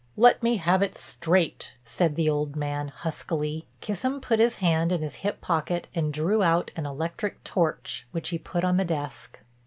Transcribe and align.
Let 0.17 0.41
me 0.41 0.57
have 0.57 0.81
it 0.81 0.97
straight," 0.97 1.75
said 1.85 2.15
the 2.15 2.27
old 2.27 2.55
man 2.55 2.87
huskily. 2.87 3.67
Kissam 3.81 4.19
put 4.19 4.39
his 4.39 4.55
hand 4.55 4.91
in 4.91 5.03
his 5.03 5.17
hip 5.17 5.41
pocket 5.41 5.87
and 5.93 6.11
drew 6.11 6.41
out 6.41 6.71
an 6.75 6.87
electric 6.87 7.43
torch 7.43 8.07
which 8.09 8.29
he 8.29 8.39
put 8.39 8.63
on 8.63 8.77
the 8.77 8.83
desk. 8.85 9.37